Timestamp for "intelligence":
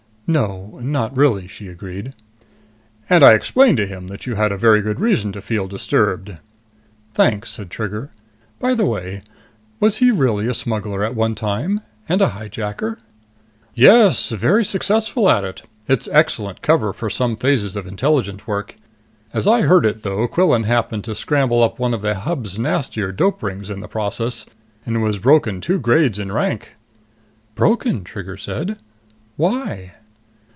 17.85-18.47